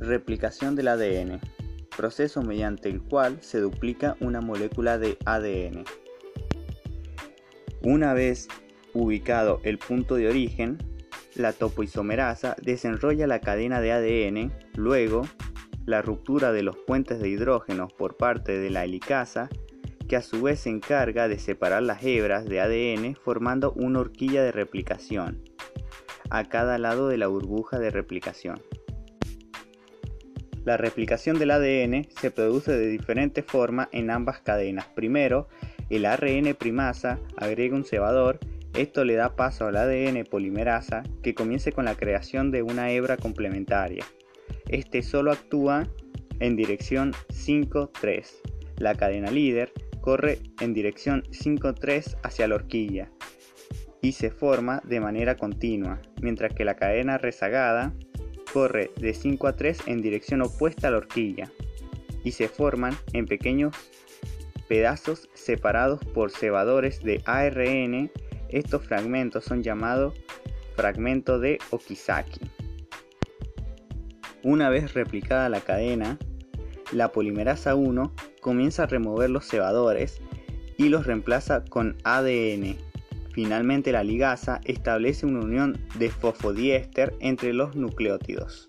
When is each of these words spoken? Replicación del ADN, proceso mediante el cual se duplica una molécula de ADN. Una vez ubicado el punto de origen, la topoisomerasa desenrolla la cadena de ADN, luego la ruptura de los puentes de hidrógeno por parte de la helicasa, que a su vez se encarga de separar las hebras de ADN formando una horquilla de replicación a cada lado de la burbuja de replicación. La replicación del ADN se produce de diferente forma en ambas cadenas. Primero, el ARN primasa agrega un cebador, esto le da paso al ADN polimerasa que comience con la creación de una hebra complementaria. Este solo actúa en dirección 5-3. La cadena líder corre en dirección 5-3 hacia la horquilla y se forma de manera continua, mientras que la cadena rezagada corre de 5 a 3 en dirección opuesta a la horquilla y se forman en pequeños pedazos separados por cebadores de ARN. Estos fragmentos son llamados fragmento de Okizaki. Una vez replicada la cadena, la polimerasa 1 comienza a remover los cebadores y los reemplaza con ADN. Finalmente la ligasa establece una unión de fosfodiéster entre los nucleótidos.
Replicación 0.00 0.76
del 0.76 0.88
ADN, 0.88 1.40
proceso 1.96 2.42
mediante 2.42 2.88
el 2.88 3.02
cual 3.02 3.38
se 3.40 3.60
duplica 3.60 4.16
una 4.20 4.40
molécula 4.40 4.98
de 4.98 5.18
ADN. 5.24 5.84
Una 7.82 8.14
vez 8.14 8.48
ubicado 8.94 9.60
el 9.64 9.78
punto 9.78 10.14
de 10.14 10.28
origen, 10.28 10.78
la 11.34 11.52
topoisomerasa 11.52 12.56
desenrolla 12.62 13.26
la 13.26 13.40
cadena 13.40 13.80
de 13.80 13.92
ADN, 13.92 14.52
luego 14.74 15.22
la 15.86 16.02
ruptura 16.02 16.52
de 16.52 16.62
los 16.62 16.76
puentes 16.76 17.18
de 17.20 17.28
hidrógeno 17.28 17.88
por 17.88 18.16
parte 18.16 18.58
de 18.58 18.70
la 18.70 18.84
helicasa, 18.84 19.48
que 20.08 20.16
a 20.16 20.22
su 20.22 20.42
vez 20.42 20.60
se 20.60 20.70
encarga 20.70 21.28
de 21.28 21.38
separar 21.38 21.82
las 21.82 22.02
hebras 22.02 22.46
de 22.46 22.60
ADN 22.60 23.14
formando 23.14 23.72
una 23.72 24.00
horquilla 24.00 24.42
de 24.42 24.52
replicación 24.52 25.42
a 26.30 26.44
cada 26.44 26.78
lado 26.78 27.08
de 27.08 27.18
la 27.18 27.26
burbuja 27.26 27.78
de 27.78 27.90
replicación. 27.90 28.60
La 30.68 30.76
replicación 30.76 31.38
del 31.38 31.52
ADN 31.52 32.08
se 32.20 32.30
produce 32.30 32.72
de 32.72 32.88
diferente 32.88 33.42
forma 33.42 33.88
en 33.90 34.10
ambas 34.10 34.40
cadenas. 34.40 34.84
Primero, 34.84 35.48
el 35.88 36.04
ARN 36.04 36.54
primasa 36.58 37.18
agrega 37.38 37.74
un 37.74 37.86
cebador, 37.86 38.38
esto 38.74 39.02
le 39.06 39.14
da 39.14 39.34
paso 39.34 39.66
al 39.66 39.78
ADN 39.78 40.26
polimerasa 40.30 41.04
que 41.22 41.34
comience 41.34 41.72
con 41.72 41.86
la 41.86 41.94
creación 41.94 42.50
de 42.50 42.60
una 42.60 42.90
hebra 42.90 43.16
complementaria. 43.16 44.04
Este 44.68 45.00
solo 45.00 45.32
actúa 45.32 45.88
en 46.38 46.54
dirección 46.54 47.14
5-3. 47.30 48.26
La 48.76 48.94
cadena 48.94 49.30
líder 49.30 49.72
corre 50.02 50.38
en 50.60 50.74
dirección 50.74 51.22
5-3 51.30 52.18
hacia 52.22 52.46
la 52.46 52.56
horquilla 52.56 53.10
y 54.02 54.12
se 54.12 54.30
forma 54.30 54.82
de 54.84 55.00
manera 55.00 55.38
continua, 55.38 56.02
mientras 56.20 56.52
que 56.52 56.66
la 56.66 56.76
cadena 56.76 57.16
rezagada 57.16 57.94
corre 58.52 58.90
de 59.00 59.14
5 59.14 59.46
a 59.46 59.56
3 59.56 59.78
en 59.86 60.02
dirección 60.02 60.42
opuesta 60.42 60.88
a 60.88 60.90
la 60.90 60.98
horquilla 60.98 61.50
y 62.24 62.32
se 62.32 62.48
forman 62.48 62.96
en 63.12 63.26
pequeños 63.26 63.74
pedazos 64.68 65.28
separados 65.34 66.04
por 66.04 66.30
cebadores 66.30 67.02
de 67.02 67.22
ARN. 67.24 68.10
Estos 68.48 68.86
fragmentos 68.86 69.44
son 69.44 69.62
llamados 69.62 70.14
fragmento 70.76 71.38
de 71.38 71.58
Okizaki. 71.70 72.40
Una 74.44 74.70
vez 74.70 74.94
replicada 74.94 75.48
la 75.48 75.60
cadena, 75.60 76.18
la 76.92 77.10
polimerasa 77.12 77.74
1 77.74 78.14
comienza 78.40 78.84
a 78.84 78.86
remover 78.86 79.30
los 79.30 79.46
cebadores 79.46 80.20
y 80.76 80.88
los 80.88 81.06
reemplaza 81.06 81.64
con 81.64 81.96
ADN. 82.04 82.87
Finalmente 83.32 83.92
la 83.92 84.04
ligasa 84.04 84.60
establece 84.64 85.26
una 85.26 85.40
unión 85.40 85.78
de 85.98 86.10
fosfodiéster 86.10 87.14
entre 87.20 87.52
los 87.52 87.76
nucleótidos. 87.76 88.68